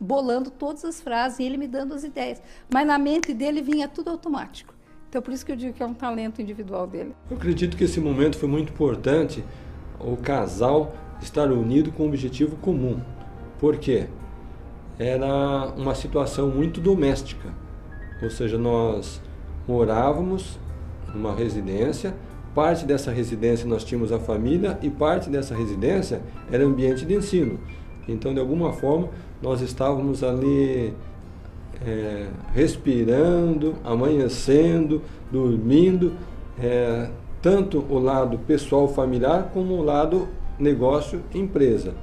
bolando 0.00 0.50
todas 0.50 0.84
as 0.84 1.00
frases 1.00 1.38
e 1.38 1.44
ele 1.44 1.56
me 1.56 1.68
dando 1.68 1.94
as 1.94 2.02
ideias. 2.02 2.42
Mas 2.68 2.84
na 2.84 2.98
mente 2.98 3.32
dele 3.32 3.62
vinha 3.62 3.86
tudo 3.86 4.10
automático. 4.10 4.74
Então, 5.08 5.22
por 5.22 5.32
isso 5.32 5.46
que 5.46 5.52
eu 5.52 5.56
digo 5.56 5.72
que 5.72 5.84
é 5.84 5.86
um 5.86 5.94
talento 5.94 6.42
individual 6.42 6.88
dele. 6.88 7.14
Eu 7.30 7.36
acredito 7.36 7.76
que 7.76 7.84
esse 7.84 8.00
momento 8.00 8.36
foi 8.36 8.48
muito 8.48 8.72
importante, 8.72 9.44
o 10.00 10.16
casal 10.16 10.96
estar 11.20 11.48
unido 11.52 11.92
com 11.92 12.02
um 12.02 12.08
objetivo 12.08 12.56
comum. 12.56 13.00
Por 13.62 13.78
quê? 13.78 14.08
Era 14.98 15.72
uma 15.74 15.94
situação 15.94 16.48
muito 16.48 16.82
doméstica. 16.82 17.48
Ou 18.22 18.28
seja, 18.28 18.58
nós 18.58 19.22
morávamos 19.66 20.58
numa 21.14 21.34
residência, 21.34 22.14
Parte 22.54 22.84
dessa 22.84 23.10
residência 23.10 23.66
nós 23.66 23.82
tínhamos 23.82 24.12
a 24.12 24.18
família 24.18 24.78
e 24.82 24.90
parte 24.90 25.30
dessa 25.30 25.54
residência 25.54 26.20
era 26.50 26.62
ambiente 26.62 27.06
de 27.06 27.14
ensino. 27.14 27.58
Então, 28.06 28.34
de 28.34 28.40
alguma 28.40 28.74
forma, 28.74 29.08
nós 29.40 29.62
estávamos 29.62 30.22
ali 30.22 30.92
é, 31.86 32.26
respirando, 32.52 33.74
amanhecendo, 33.82 35.00
dormindo, 35.30 36.12
é, 36.62 37.08
tanto 37.40 37.78
o 37.88 37.98
lado 37.98 38.38
pessoal 38.40 38.86
familiar 38.86 39.50
como 39.54 39.74
o 39.74 39.82
lado 39.82 40.28
negócio 40.58 41.22
empresa. 41.34 41.94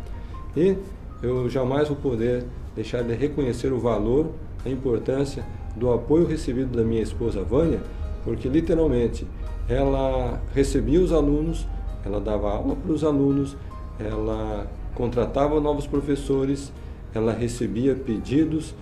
E 0.58 0.76
eu 1.22 1.50
jamais 1.50 1.88
vou 1.88 1.98
poder 1.98 2.46
deixar 2.76 3.04
de 3.04 3.14
reconhecer 3.14 3.72
o 3.74 3.80
valor, 3.80 4.32
a 4.66 4.70
importância 4.70 5.46
do 5.76 5.92
apoio 5.92 6.26
recebido 6.26 6.76
da 6.76 6.84
minha 6.84 7.02
esposa 7.02 7.44
Vânia, 7.44 7.82
porque 8.24 8.48
literalmente 8.48 9.28
ela 9.68 10.42
recebia 10.54 11.00
os 11.00 11.12
alunos, 11.12 11.68
ela 12.06 12.20
dava 12.20 12.52
aula 12.52 12.76
para 12.76 12.92
os 12.92 13.04
alunos, 13.04 13.56
ela 14.00 14.68
contratava 14.96 15.60
novos 15.60 15.86
professores, 15.86 16.72
ela 17.14 17.32
recebia 17.32 17.96
pedidos. 17.96 18.74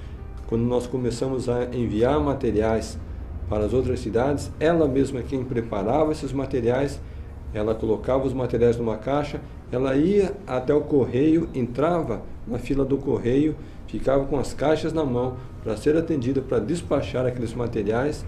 Quando 0.48 0.64
nós 0.64 0.88
começamos 0.88 1.50
a 1.50 1.66
enviar 1.76 2.20
materiais 2.20 2.98
para 3.50 3.66
as 3.66 3.74
outras 3.74 4.00
cidades, 4.00 4.52
ela 4.60 4.88
mesma 4.88 5.22
quem 5.22 5.44
preparava 5.44 6.12
esses 6.12 6.32
materiais, 6.32 7.02
ela 7.54 7.76
colocava 7.76 8.26
os 8.26 8.34
materiais 8.34 8.78
numa 8.78 8.98
caixa, 8.98 9.42
ela 9.72 9.96
ia 9.96 10.34
até 10.46 10.74
o 10.74 10.82
correio, 10.82 11.50
entrava 11.54 12.22
na 12.48 12.58
fila 12.58 12.86
do 12.86 12.98
correio, 12.98 13.56
ficava 13.88 14.26
com 14.26 14.38
as 14.38 14.54
caixas 14.54 14.94
na 14.94 15.04
mão 15.04 15.38
para 15.64 15.76
ser 15.76 15.96
atendida, 15.98 16.42
para 16.42 16.60
despachar 16.60 17.26
aqueles 17.26 17.54
materiais 17.54 18.26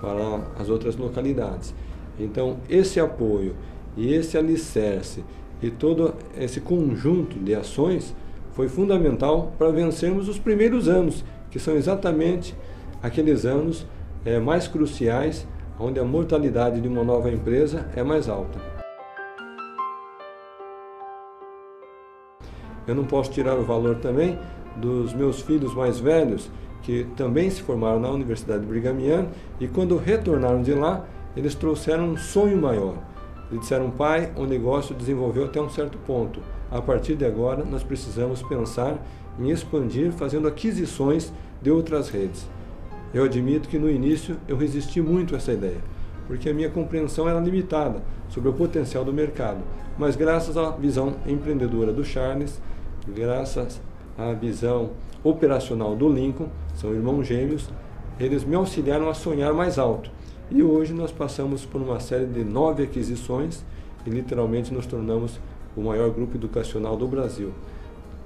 para 0.00 0.40
as 0.58 0.68
outras 0.68 0.96
localidades. 0.96 1.74
Então, 2.18 2.58
esse 2.68 2.98
apoio 2.98 3.54
e 3.96 4.12
esse 4.12 4.36
alicerce 4.36 5.24
e 5.62 5.70
todo 5.70 6.14
esse 6.36 6.60
conjunto 6.60 7.38
de 7.38 7.54
ações 7.54 8.14
foi 8.52 8.68
fundamental 8.68 9.52
para 9.58 9.70
vencermos 9.70 10.28
os 10.28 10.38
primeiros 10.38 10.88
anos, 10.88 11.24
que 11.50 11.58
são 11.58 11.74
exatamente 11.74 12.54
aqueles 13.02 13.44
anos 13.44 13.86
é, 14.24 14.38
mais 14.38 14.68
cruciais, 14.68 15.46
onde 15.78 15.98
a 15.98 16.04
mortalidade 16.04 16.80
de 16.80 16.88
uma 16.88 17.02
nova 17.02 17.30
empresa 17.30 17.88
é 17.96 18.02
mais 18.02 18.28
alta. 18.28 18.73
Eu 22.86 22.94
não 22.94 23.04
posso 23.04 23.30
tirar 23.30 23.56
o 23.56 23.64
valor 23.64 23.96
também 23.96 24.38
dos 24.76 25.12
meus 25.12 25.40
filhos 25.40 25.74
mais 25.74 25.98
velhos, 25.98 26.50
que 26.82 27.06
também 27.16 27.48
se 27.48 27.62
formaram 27.62 27.98
na 27.98 28.10
Universidade 28.10 28.60
de 28.60 28.66
Brigham 28.66 29.00
Young 29.00 29.28
e 29.58 29.66
quando 29.66 29.96
retornaram 29.96 30.62
de 30.62 30.74
lá, 30.74 31.04
eles 31.36 31.54
trouxeram 31.54 32.10
um 32.10 32.16
sonho 32.16 32.60
maior. 32.60 32.94
Eles 33.50 33.62
disseram, 33.62 33.90
pai, 33.90 34.32
o 34.36 34.44
negócio 34.44 34.94
desenvolveu 34.94 35.44
até 35.44 35.60
um 35.60 35.70
certo 35.70 35.96
ponto. 35.98 36.40
A 36.70 36.82
partir 36.82 37.14
de 37.14 37.24
agora, 37.24 37.64
nós 37.64 37.82
precisamos 37.82 38.42
pensar 38.42 38.98
em 39.38 39.50
expandir, 39.50 40.12
fazendo 40.12 40.46
aquisições 40.46 41.32
de 41.62 41.70
outras 41.70 42.08
redes. 42.08 42.48
Eu 43.12 43.24
admito 43.24 43.68
que 43.68 43.78
no 43.78 43.90
início 43.90 44.36
eu 44.48 44.56
resisti 44.56 45.00
muito 45.00 45.34
a 45.34 45.38
essa 45.38 45.52
ideia, 45.52 45.80
porque 46.26 46.50
a 46.50 46.54
minha 46.54 46.68
compreensão 46.68 47.28
era 47.28 47.38
limitada 47.38 48.02
sobre 48.28 48.48
o 48.48 48.52
potencial 48.52 49.04
do 49.04 49.12
mercado. 49.12 49.60
Mas 49.96 50.16
graças 50.16 50.56
à 50.56 50.70
visão 50.70 51.14
empreendedora 51.26 51.92
do 51.92 52.04
Charles, 52.04 52.60
graças 53.08 53.80
à 54.16 54.32
visão 54.32 54.90
operacional 55.22 55.96
do 55.96 56.08
Lincoln, 56.08 56.48
são 56.74 56.92
irmãos 56.92 57.24
gêmeos, 57.24 57.68
eles 58.18 58.44
me 58.44 58.54
auxiliaram 58.54 59.08
a 59.08 59.14
sonhar 59.14 59.52
mais 59.52 59.78
alto. 59.78 60.10
E 60.50 60.62
hoje 60.62 60.92
nós 60.92 61.10
passamos 61.10 61.64
por 61.64 61.80
uma 61.80 61.98
série 62.00 62.26
de 62.26 62.44
nove 62.44 62.82
aquisições 62.82 63.64
e 64.06 64.10
literalmente 64.10 64.72
nos 64.72 64.86
tornamos 64.86 65.40
o 65.76 65.80
maior 65.80 66.10
grupo 66.10 66.36
educacional 66.36 66.96
do 66.96 67.08
Brasil. 67.08 67.52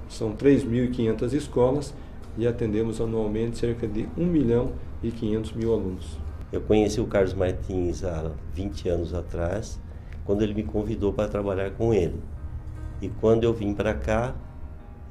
São 0.09 0.33
3.500 0.33 1.33
escolas 1.33 1.93
e 2.37 2.45
atendemos 2.45 2.99
anualmente 2.99 3.57
cerca 3.57 3.87
de 3.87 4.07
1 4.17 4.25
milhão 4.25 4.71
e 5.01 5.11
500 5.11 5.53
mil 5.53 5.73
alunos. 5.73 6.17
Eu 6.51 6.61
conheci 6.61 6.99
o 6.99 7.05
Carlos 7.05 7.33
Martins 7.33 8.03
há 8.03 8.31
20 8.53 8.89
anos 8.89 9.13
atrás, 9.13 9.79
quando 10.25 10.41
ele 10.41 10.53
me 10.53 10.63
convidou 10.63 11.13
para 11.13 11.29
trabalhar 11.29 11.71
com 11.71 11.93
ele. 11.93 12.19
E 13.01 13.07
quando 13.07 13.43
eu 13.43 13.53
vim 13.53 13.73
para 13.73 13.93
cá, 13.93 14.35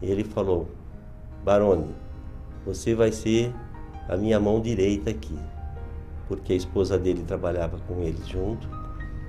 ele 0.02 0.24
falou: 0.24 0.68
Barone, 1.44 1.94
você 2.64 2.94
vai 2.94 3.12
ser 3.12 3.52
a 4.08 4.16
minha 4.16 4.38
mão 4.38 4.60
direita 4.60 5.10
aqui, 5.10 5.38
porque 6.26 6.52
a 6.52 6.56
esposa 6.56 6.98
dele 6.98 7.22
trabalhava 7.26 7.78
com 7.86 8.02
ele 8.02 8.18
junto 8.26 8.68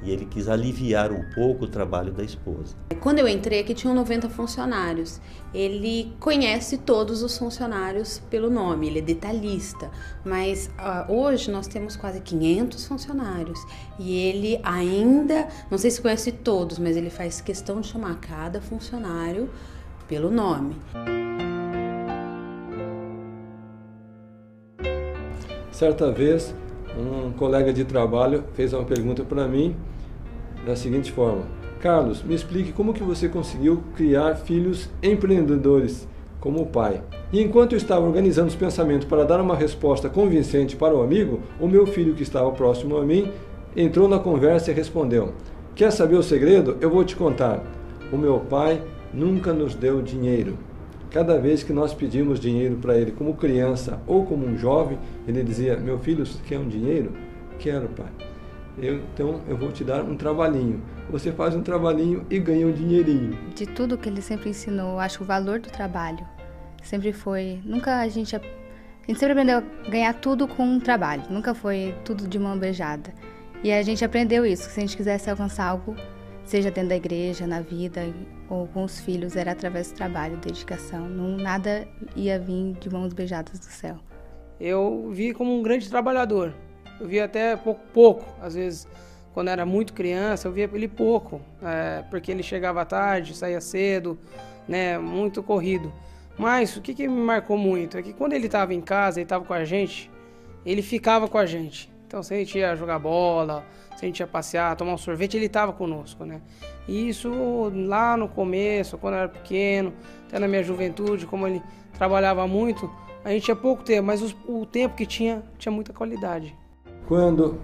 e 0.01 0.11
ele 0.11 0.25
quis 0.25 0.47
aliviar 0.47 1.11
um 1.11 1.23
pouco 1.35 1.65
o 1.65 1.67
trabalho 1.67 2.11
da 2.11 2.23
esposa. 2.23 2.75
Quando 3.01 3.19
eu 3.19 3.27
entrei 3.27 3.59
aqui 3.59 3.73
tinham 3.73 3.93
90 3.95 4.29
funcionários. 4.29 5.19
Ele 5.53 6.13
conhece 6.19 6.77
todos 6.77 7.23
os 7.23 7.37
funcionários 7.37 8.21
pelo 8.29 8.49
nome, 8.49 8.87
ele 8.87 8.99
é 8.99 9.01
detalhista, 9.01 9.89
mas 10.23 10.69
uh, 10.77 11.11
hoje 11.11 11.49
nós 11.49 11.67
temos 11.67 11.95
quase 11.95 12.21
500 12.21 12.85
funcionários 12.85 13.59
e 13.97 14.15
ele 14.15 14.59
ainda, 14.61 15.47
não 15.71 15.77
sei 15.77 15.89
se 15.89 16.01
conhece 16.01 16.31
todos, 16.31 16.77
mas 16.77 16.95
ele 16.95 17.09
faz 17.09 17.41
questão 17.41 17.81
de 17.81 17.87
chamar 17.87 18.19
cada 18.19 18.61
funcionário 18.61 19.49
pelo 20.09 20.31
nome. 20.31 20.75
Certa 25.71 26.11
vez, 26.11 26.53
um 26.97 27.31
colega 27.31 27.71
de 27.71 27.85
trabalho 27.85 28.43
fez 28.53 28.73
uma 28.73 28.83
pergunta 28.83 29.23
para 29.23 29.47
mim 29.47 29.75
da 30.65 30.75
seguinte 30.75 31.11
forma: 31.11 31.43
Carlos, 31.79 32.23
me 32.23 32.33
explique 32.33 32.73
como 32.73 32.93
que 32.93 33.03
você 33.03 33.29
conseguiu 33.29 33.83
criar 33.95 34.35
filhos 34.35 34.89
empreendedores 35.01 36.07
como 36.39 36.65
pai. 36.65 37.01
E 37.31 37.41
enquanto 37.41 37.73
eu 37.73 37.77
estava 37.77 38.05
organizando 38.05 38.47
os 38.47 38.55
pensamentos 38.55 39.07
para 39.07 39.23
dar 39.23 39.39
uma 39.39 39.55
resposta 39.55 40.09
convincente 40.09 40.75
para 40.75 40.95
o 40.95 41.03
amigo, 41.03 41.39
o 41.59 41.67
meu 41.67 41.85
filho 41.85 42.15
que 42.15 42.23
estava 42.23 42.51
próximo 42.51 42.97
a 42.97 43.05
mim 43.05 43.31
entrou 43.77 44.07
na 44.09 44.17
conversa 44.17 44.71
e 44.71 44.73
respondeu: 44.73 45.33
Quer 45.75 45.91
saber 45.91 46.15
o 46.15 46.23
segredo? 46.23 46.77
Eu 46.81 46.89
vou 46.89 47.03
te 47.03 47.15
contar. 47.15 47.63
O 48.11 48.17
meu 48.17 48.39
pai 48.39 48.81
nunca 49.13 49.53
nos 49.53 49.75
deu 49.75 50.01
dinheiro. 50.01 50.57
Cada 51.11 51.39
vez 51.39 51.63
que 51.63 51.73
nós 51.73 51.93
pedimos 51.93 52.39
dinheiro 52.39 52.77
para 52.77 52.97
ele 52.97 53.11
como 53.11 53.33
criança 53.33 53.99
ou 54.05 54.25
como 54.25 54.45
um 54.45 54.57
jovem, 54.57 54.97
ele 55.27 55.43
dizia: 55.43 55.77
Meu 55.77 55.97
filho, 55.97 56.25
você 56.25 56.39
quer 56.47 56.59
um 56.59 56.67
dinheiro? 56.67 57.13
Quero, 57.57 57.87
pai. 57.89 58.09
Eu, 58.77 59.01
então 59.13 59.41
eu 59.47 59.57
vou 59.57 59.71
te 59.71 59.83
dar 59.83 60.03
um 60.03 60.15
trabalhinho. 60.15 60.81
Você 61.09 61.31
faz 61.31 61.55
um 61.55 61.61
trabalhinho 61.61 62.25
e 62.29 62.39
ganha 62.39 62.67
um 62.67 62.71
dinheirinho. 62.71 63.37
De 63.55 63.65
tudo 63.65 63.97
que 63.97 64.07
ele 64.07 64.21
sempre 64.21 64.49
ensinou, 64.49 64.93
eu 64.93 64.99
acho 64.99 65.23
o 65.23 65.25
valor 65.25 65.59
do 65.59 65.69
trabalho 65.69 66.25
sempre 66.83 67.11
foi. 67.11 67.59
Nunca 67.63 67.99
a 67.99 68.07
gente. 68.07 68.35
A 68.35 68.41
gente 69.07 69.19
sempre 69.19 69.31
aprendeu 69.31 69.57
a 69.57 69.89
ganhar 69.89 70.13
tudo 70.13 70.47
com 70.47 70.63
um 70.63 70.79
trabalho, 70.79 71.23
nunca 71.31 71.55
foi 71.55 71.95
tudo 72.05 72.27
de 72.27 72.37
mão 72.37 72.57
beijada. 72.57 73.11
E 73.63 73.71
a 73.71 73.81
gente 73.81 74.05
aprendeu 74.05 74.45
isso, 74.45 74.67
que 74.67 74.73
se 74.73 74.79
a 74.79 74.81
gente 74.81 74.95
quisesse 74.95 75.29
alcançar 75.29 75.65
algo, 75.65 75.95
seja 76.49 76.71
dentro 76.71 76.89
da 76.89 76.95
igreja, 76.95 77.45
na 77.45 77.61
vida 77.61 78.01
ou 78.49 78.67
com 78.67 78.83
os 78.83 78.99
filhos, 78.99 79.35
era 79.35 79.51
através 79.51 79.91
do 79.91 79.95
trabalho, 79.95 80.35
dedicação. 80.37 81.07
Não, 81.07 81.37
nada 81.37 81.87
ia 82.15 82.39
vir 82.39 82.73
de 82.73 82.89
mãos 82.89 83.13
beijadas 83.13 83.59
do 83.59 83.65
céu. 83.65 83.97
Eu 84.59 85.09
vi 85.11 85.31
como 85.31 85.55
um 85.55 85.61
grande 85.61 85.87
trabalhador. 85.87 86.53
Eu 86.99 87.07
via 87.07 87.25
até 87.25 87.55
pouco, 87.55 87.81
pouco 87.93 88.25
às 88.41 88.55
vezes 88.55 88.87
quando 89.31 89.49
era 89.49 89.63
muito 89.63 89.93
criança, 89.93 90.47
eu 90.47 90.51
via 90.51 90.67
ele 90.73 90.87
pouco, 90.87 91.39
é, 91.61 92.03
porque 92.09 92.31
ele 92.31 92.41
chegava 92.41 92.83
tarde, 92.83 93.37
saía 93.37 93.61
cedo, 93.61 94.17
né, 94.67 94.97
muito 94.97 95.43
corrido. 95.43 95.93
Mas 96.35 96.75
o 96.75 96.81
que, 96.81 96.95
que 96.95 97.07
me 97.07 97.21
marcou 97.21 97.57
muito 97.57 97.95
é 97.95 98.01
que 98.01 98.11
quando 98.11 98.33
ele 98.33 98.47
estava 98.47 98.73
em 98.73 98.81
casa, 98.81 99.19
ele 99.19 99.25
estava 99.25 99.45
com 99.45 99.53
a 99.53 99.63
gente, 99.63 100.09
ele 100.65 100.81
ficava 100.81 101.27
com 101.27 101.37
a 101.37 101.45
gente. 101.45 101.91
Então, 102.09 102.23
se 102.23 102.33
a 102.33 102.37
gente 102.37 102.57
ia 102.57 102.75
jogar 102.75 102.97
bola, 102.97 103.63
se 103.95 104.03
a 104.03 104.07
gente 104.07 104.19
ia 104.19 104.25
passear, 104.25 104.75
tomar 104.75 104.93
um 104.93 104.97
sorvete, 104.97 105.37
ele 105.37 105.45
estava 105.45 105.71
conosco, 105.71 106.25
né? 106.25 106.41
E 106.87 107.07
isso 107.07 107.71
lá 107.71 108.17
no 108.17 108.27
começo, 108.27 108.97
quando 108.97 109.13
eu 109.13 109.19
era 109.19 109.29
pequeno, 109.29 109.93
até 110.25 110.39
na 110.39 110.47
minha 110.47 110.63
juventude, 110.63 111.27
como 111.27 111.45
ele 111.45 111.61
trabalhava 111.93 112.47
muito, 112.47 112.89
a 113.23 113.29
gente 113.29 113.43
tinha 113.43 113.55
pouco 113.55 113.83
tempo, 113.83 114.07
mas 114.07 114.23
os, 114.23 114.35
o 114.47 114.65
tempo 114.65 114.95
que 114.95 115.05
tinha, 115.05 115.43
tinha 115.59 115.71
muita 115.71 115.93
qualidade. 115.93 116.57
Quando 117.07 117.59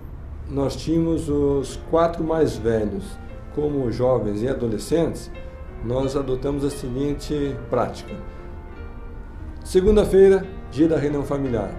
nós 0.48 0.76
tínhamos 0.76 1.28
os 1.28 1.78
quatro 1.90 2.24
mais 2.24 2.56
velhos 2.56 3.18
como 3.56 3.92
jovens 3.92 4.44
e 4.44 4.48
adolescentes, 4.48 5.32
nós 5.84 6.16
adotamos 6.16 6.64
a 6.64 6.70
seguinte 6.70 7.56
prática 7.68 8.14
Segunda-feira, 9.64 10.46
dia 10.70 10.88
da 10.88 11.00
reunião 11.00 11.24
familiar. 11.24 11.72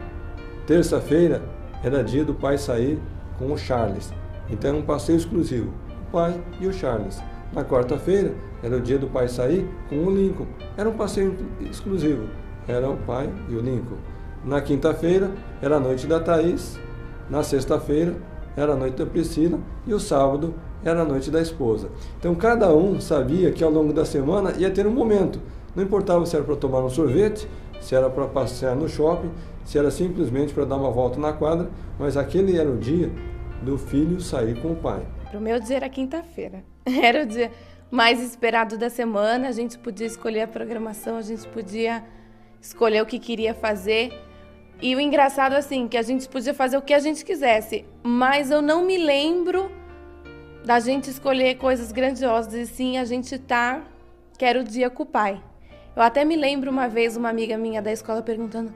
Terça-feira 0.66 1.40
era 1.82 2.02
dia 2.02 2.24
do 2.24 2.34
pai 2.34 2.58
sair 2.58 2.98
com 3.38 3.52
o 3.52 3.58
Charles. 3.58 4.12
Então 4.48 4.70
era 4.70 4.78
um 4.78 4.82
passeio 4.82 5.16
exclusivo, 5.16 5.72
o 6.08 6.12
pai 6.12 6.40
e 6.60 6.66
o 6.66 6.72
Charles. 6.72 7.22
Na 7.52 7.64
quarta-feira 7.64 8.34
era 8.62 8.76
o 8.76 8.80
dia 8.80 8.98
do 8.98 9.06
pai 9.06 9.28
sair 9.28 9.68
com 9.88 9.96
o 10.04 10.10
Lincoln. 10.10 10.46
Era 10.76 10.88
um 10.88 10.94
passeio 10.96 11.36
exclusivo, 11.70 12.28
era 12.66 12.88
o 12.88 12.96
pai 12.96 13.30
e 13.48 13.54
o 13.54 13.60
Lincoln. 13.60 13.96
Na 14.44 14.60
quinta-feira 14.60 15.30
era 15.60 15.76
a 15.76 15.80
noite 15.80 16.06
da 16.06 16.20
Thaís. 16.20 16.78
Na 17.28 17.42
sexta-feira 17.42 18.14
era 18.56 18.72
a 18.72 18.76
noite 18.76 18.96
da 18.96 19.06
Priscila 19.06 19.58
e 19.86 19.92
o 19.92 20.00
sábado 20.00 20.54
era 20.84 21.02
a 21.02 21.04
noite 21.04 21.30
da 21.30 21.40
esposa. 21.40 21.88
Então 22.18 22.34
cada 22.34 22.72
um 22.74 23.00
sabia 23.00 23.50
que 23.50 23.64
ao 23.64 23.70
longo 23.70 23.92
da 23.92 24.04
semana 24.04 24.52
ia 24.56 24.70
ter 24.70 24.86
um 24.86 24.92
momento. 24.92 25.40
Não 25.74 25.82
importava 25.82 26.24
se 26.24 26.34
era 26.36 26.44
para 26.44 26.56
tomar 26.56 26.80
um 26.80 26.88
sorvete, 26.88 27.48
se 27.80 27.94
era 27.94 28.08
para 28.08 28.26
passear 28.26 28.74
no 28.74 28.88
shopping, 28.88 29.30
se 29.66 29.76
era 29.76 29.90
simplesmente 29.90 30.54
para 30.54 30.64
dar 30.64 30.76
uma 30.76 30.90
volta 30.90 31.18
na 31.18 31.32
quadra, 31.32 31.68
mas 31.98 32.16
aquele 32.16 32.56
era 32.56 32.70
o 32.70 32.78
dia 32.78 33.10
do 33.60 33.76
filho 33.76 34.20
sair 34.20 34.58
com 34.62 34.72
o 34.72 34.76
pai. 34.76 35.04
Para 35.28 35.38
o 35.38 35.42
meu 35.42 35.58
dia 35.58 35.76
era 35.76 35.88
quinta-feira. 35.88 36.64
Era 36.86 37.24
o 37.24 37.26
dia 37.26 37.50
mais 37.90 38.22
esperado 38.22 38.78
da 38.78 38.88
semana, 38.88 39.48
a 39.48 39.52
gente 39.52 39.76
podia 39.76 40.06
escolher 40.06 40.42
a 40.42 40.46
programação, 40.46 41.16
a 41.16 41.22
gente 41.22 41.46
podia 41.48 42.04
escolher 42.60 43.02
o 43.02 43.06
que 43.06 43.18
queria 43.18 43.54
fazer. 43.54 44.12
E 44.80 44.94
o 44.94 45.00
engraçado 45.00 45.54
assim, 45.54 45.88
que 45.88 45.96
a 45.96 46.02
gente 46.02 46.28
podia 46.28 46.54
fazer 46.54 46.76
o 46.76 46.82
que 46.82 46.94
a 46.94 47.00
gente 47.00 47.24
quisesse, 47.24 47.84
mas 48.04 48.52
eu 48.52 48.62
não 48.62 48.84
me 48.84 48.96
lembro 48.96 49.68
da 50.64 50.78
gente 50.78 51.10
escolher 51.10 51.56
coisas 51.56 51.90
grandiosas, 51.90 52.54
e 52.54 52.66
sim 52.66 52.98
a 52.98 53.04
gente 53.04 53.36
tá, 53.36 53.82
que 54.38 54.44
era 54.44 54.60
o 54.60 54.64
dia 54.64 54.88
com 54.88 55.02
o 55.02 55.06
pai. 55.06 55.42
Eu 55.96 56.02
até 56.02 56.24
me 56.24 56.36
lembro 56.36 56.70
uma 56.70 56.88
vez 56.88 57.16
uma 57.16 57.30
amiga 57.30 57.58
minha 57.58 57.82
da 57.82 57.90
escola 57.90 58.22
perguntando: 58.22 58.72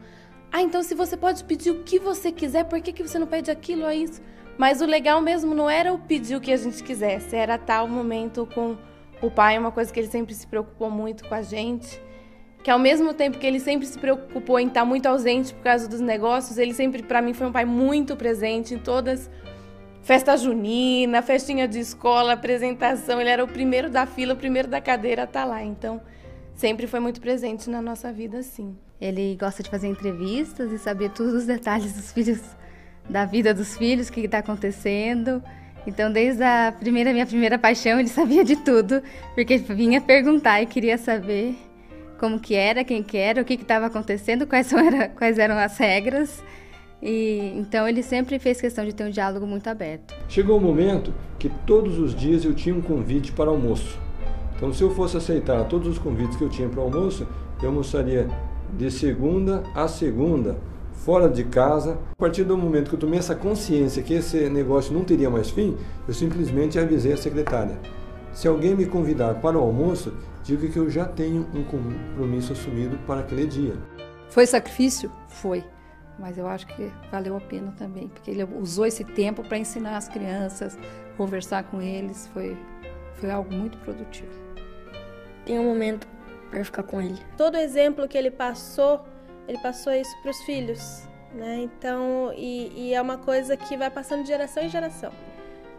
Ah, 0.53 0.63
então 0.63 0.83
se 0.83 0.95
você 0.95 1.17
pode 1.17 1.45
pedir 1.45 1.71
o 1.71 1.83
que 1.83 1.99
você 1.99 2.33
quiser, 2.33 2.65
por 2.65 2.81
que, 2.81 2.93
que 2.93 3.07
você 3.07 3.19
não 3.19 3.27
pede 3.27 3.51
aquilo 3.51 3.85
ou 3.85 3.93
isso? 3.93 4.21
Mas 4.59 4.81
o 4.81 4.87
legal 4.87 5.21
mesmo 5.21 5.55
não 5.55 5.71
era 5.71 5.93
o 5.93 5.99
pedir 5.99 6.37
o 6.37 6.41
que 6.41 6.53
a 6.53 6.57
gente 6.57 6.83
quisesse, 6.83 7.37
era 7.37 7.57
tal 7.57 7.89
momento 7.89 8.47
com 8.55 8.77
o 9.23 9.31
pai, 9.31 9.59
uma 9.59 9.71
coisa 9.71 9.93
que 9.93 10.01
ele 10.01 10.09
sempre 10.09 10.35
se 10.35 10.47
preocupou 10.47 10.91
muito 10.91 11.27
com 11.29 11.35
a 11.35 11.43
gente. 11.43 12.01
Que 12.63 12.71
ao 12.71 12.79
mesmo 12.79 13.15
tempo 13.15 13.39
que 13.39 13.47
ele 13.47 13.59
sempre 13.59 13.87
se 13.87 13.99
preocupou 13.99 14.59
em 14.59 14.67
estar 14.67 14.85
muito 14.85 15.07
ausente 15.07 15.55
por 15.55 15.63
causa 15.63 15.89
dos 15.89 16.01
negócios, 16.01 16.59
ele 16.59 16.75
sempre, 16.75 17.03
para 17.03 17.23
mim, 17.23 17.33
foi 17.33 17.47
um 17.47 17.53
pai 17.53 17.65
muito 17.65 18.17
presente 18.17 18.75
em 18.75 18.79
todas 18.79 19.31
festa 20.03 20.37
junina, 20.37 21.23
festinha 21.23 21.69
de 21.69 21.79
escola, 21.79 22.33
apresentação. 22.33 23.21
Ele 23.21 23.31
era 23.31 23.45
o 23.45 23.49
primeiro 23.49 23.91
da 23.91 24.07
fila, 24.07 24.35
o 24.35 24.37
primeiro 24.37 24.69
da 24.69 24.81
cadeira 24.81 25.25
a 25.25 25.27
tá 25.27 25.45
lá. 25.45 25.63
Então, 25.63 26.01
sempre 26.61 26.87
foi 26.87 27.01
muito 27.01 27.23
presente 27.23 27.71
na 27.71 27.81
nossa 27.81 28.13
vida, 28.13 28.43
sim. 28.43 28.77
Ele 29.01 29.35
gosta 29.41 29.63
de 29.63 29.71
fazer 29.71 29.89
entrevistas 29.89 30.71
e 30.71 30.79
saber 30.79 31.09
todos 31.09 31.33
os 31.33 31.47
detalhes 31.47 31.95
dos 31.95 32.13
filhos, 32.13 32.39
da 33.09 33.25
vida 33.25 33.55
dos 33.55 33.79
filhos, 33.79 34.09
o 34.09 34.13
que 34.13 34.21
está 34.21 34.39
acontecendo. 34.39 35.43
Então, 35.87 36.13
desde 36.13 36.43
a 36.43 36.71
primeira 36.79 37.15
minha 37.15 37.25
primeira 37.25 37.59
paixão, 37.59 37.99
ele 37.99 38.11
sabia 38.11 38.45
de 38.45 38.57
tudo, 38.57 39.03
porque 39.35 39.57
vinha 39.57 40.03
perguntar 40.03 40.61
e 40.61 40.67
queria 40.67 40.99
saber 40.99 41.57
como 42.19 42.39
que 42.39 42.55
era, 42.55 42.85
quem 42.85 43.03
que 43.03 43.17
era, 43.17 43.41
o 43.41 43.45
que 43.45 43.55
estava 43.55 43.87
acontecendo, 43.87 44.47
quais, 44.47 44.71
era, 44.71 45.09
quais 45.09 45.39
eram 45.39 45.57
as 45.57 45.79
regras. 45.79 46.45
E 47.03 47.55
então 47.57 47.89
ele 47.89 48.03
sempre 48.03 48.39
fez 48.39 48.61
questão 48.61 48.85
de 48.85 48.95
ter 48.95 49.05
um 49.05 49.11
diálogo 49.11 49.47
muito 49.47 49.67
aberto. 49.69 50.15
Chegou 50.29 50.57
o 50.57 50.61
um 50.61 50.63
momento 50.63 51.15
que 51.39 51.49
todos 51.67 51.99
os 51.99 52.15
dias 52.15 52.45
eu 52.45 52.55
tinha 52.55 52.75
um 52.75 52.83
convite 52.83 53.33
para 53.33 53.49
almoço. 53.49 54.10
Então, 54.61 54.75
se 54.75 54.83
eu 54.83 54.91
fosse 54.91 55.17
aceitar 55.17 55.65
todos 55.65 55.89
os 55.89 55.99
convites 55.99 56.37
que 56.37 56.45
eu 56.45 56.49
tinha 56.51 56.69
para 56.69 56.81
o 56.81 56.83
almoço, 56.83 57.27
eu 57.63 57.71
almoçaria 57.71 58.29
de 58.77 58.91
segunda 58.91 59.63
a 59.75 59.89
segunda, 59.89 60.59
fora 60.93 61.31
de 61.31 61.45
casa. 61.45 61.99
A 62.13 62.17
partir 62.17 62.45
do 62.45 62.59
momento 62.59 62.91
que 62.91 62.95
eu 62.95 62.99
tomei 62.99 63.19
essa 63.19 63.35
consciência 63.35 64.03
que 64.03 64.13
esse 64.13 64.51
negócio 64.51 64.93
não 64.93 65.03
teria 65.03 65.31
mais 65.31 65.49
fim, 65.49 65.79
eu 66.07 66.13
simplesmente 66.13 66.79
avisei 66.79 67.15
a 67.15 67.17
secretária. 67.17 67.81
Se 68.35 68.47
alguém 68.47 68.77
me 68.77 68.85
convidar 68.85 69.37
para 69.37 69.57
o 69.57 69.63
almoço, 69.63 70.13
diga 70.45 70.69
que 70.69 70.79
eu 70.79 70.91
já 70.91 71.07
tenho 71.07 71.47
um 71.55 71.65
compromisso 71.65 72.53
assumido 72.53 72.99
para 73.07 73.21
aquele 73.21 73.47
dia. 73.47 73.79
Foi 74.29 74.47
sacrifício? 74.47 75.11
Foi. 75.27 75.65
Mas 76.19 76.37
eu 76.37 76.47
acho 76.47 76.67
que 76.67 76.93
valeu 77.11 77.35
a 77.35 77.41
pena 77.41 77.73
também, 77.79 78.09
porque 78.09 78.31
ele 78.31 78.45
usou 78.61 78.85
esse 78.85 79.05
tempo 79.05 79.43
para 79.43 79.57
ensinar 79.57 79.97
as 79.97 80.07
crianças, 80.07 80.79
conversar 81.17 81.65
com 81.65 81.81
eles, 81.81 82.29
foi, 82.35 82.55
foi 83.15 83.31
algo 83.31 83.51
muito 83.55 83.79
produtivo 83.79 84.50
tem 85.51 85.59
um 85.59 85.65
momento 85.65 86.07
para 86.49 86.65
ficar 86.65 86.85
com 86.85 87.03
ele. 87.03 87.19
Todo 87.37 87.57
exemplo 87.57 88.07
que 88.07 88.17
ele 88.17 88.31
passou, 88.31 89.05
ele 89.49 89.59
passou 89.59 89.93
isso 89.93 90.17
para 90.23 90.31
os 90.31 90.39
filhos, 90.43 91.09
né? 91.35 91.63
Então, 91.63 92.33
e, 92.37 92.73
e, 92.77 92.95
é 92.95 93.03
uma 93.03 93.19
coisa 93.19 93.57
que 93.57 93.77
vai 93.77 93.91
passando 93.91 94.23
de 94.23 94.29
geração 94.29 94.63
em 94.63 94.69
geração. 94.69 95.13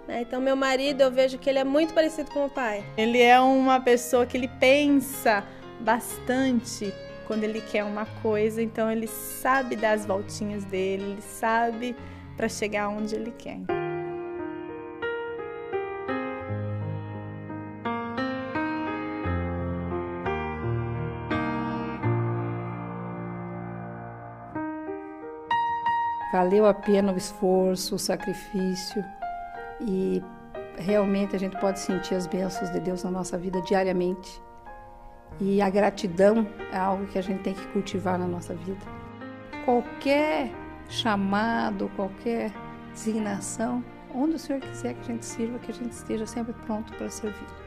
Né? 0.09 0.23
Então, 0.23 0.41
meu 0.41 0.57
marido, 0.57 1.01
eu 1.01 1.11
vejo 1.11 1.37
que 1.37 1.49
ele 1.49 1.59
é 1.59 1.63
muito 1.63 1.93
parecido 1.93 2.29
com 2.31 2.47
o 2.47 2.49
pai. 2.49 2.83
Ele 2.97 3.21
é 3.21 3.39
uma 3.39 3.79
pessoa 3.79 4.25
que 4.25 4.35
ele 4.35 4.49
pensa 4.59 5.41
bastante 5.79 6.93
quando 7.25 7.45
ele 7.45 7.61
quer 7.61 7.85
uma 7.85 8.05
coisa, 8.21 8.61
então 8.61 8.91
ele 8.91 9.07
sabe 9.07 9.77
das 9.77 10.05
voltinhas 10.05 10.65
dele, 10.65 11.11
ele 11.11 11.21
sabe 11.21 11.95
para 12.35 12.49
chegar 12.49 12.89
onde 12.89 13.15
ele 13.15 13.31
quer. 13.31 13.80
Valeu 26.31 26.65
a 26.65 26.73
pena 26.73 27.11
o 27.11 27.17
esforço, 27.17 27.95
o 27.95 27.99
sacrifício 27.99 29.03
e 29.79 30.23
realmente 30.77 31.35
a 31.35 31.39
gente 31.39 31.57
pode 31.59 31.79
sentir 31.79 32.15
as 32.15 32.27
bênçãos 32.27 32.71
de 32.71 32.79
Deus 32.79 33.03
na 33.03 33.11
nossa 33.11 33.37
vida 33.37 33.61
diariamente. 33.61 34.41
E 35.39 35.61
a 35.61 35.69
gratidão 35.69 36.47
é 36.71 36.77
algo 36.77 37.07
que 37.07 37.17
a 37.17 37.21
gente 37.21 37.41
tem 37.43 37.53
que 37.53 37.65
cultivar 37.67 38.17
na 38.17 38.27
nossa 38.27 38.53
vida. 38.53 38.81
Qualquer 39.65 40.51
chamado, 40.89 41.89
qualquer 41.95 42.51
designação, 42.93 43.83
onde 44.13 44.35
o 44.35 44.39
Senhor 44.39 44.59
quiser 44.59 44.93
que 44.95 45.01
a 45.01 45.13
gente 45.13 45.25
sirva, 45.25 45.59
que 45.59 45.71
a 45.71 45.73
gente 45.73 45.91
esteja 45.91 46.25
sempre 46.25 46.53
pronto 46.65 46.93
para 46.93 47.09
servir. 47.09 47.60